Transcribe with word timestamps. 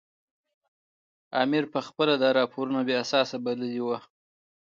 امیر 1.41 1.63
پخپله 1.73 2.15
دا 2.21 2.29
راپورونه 2.39 2.79
بې 2.87 2.95
اساسه 3.03 3.37
بللي 3.45 3.69
وو. 3.85 3.97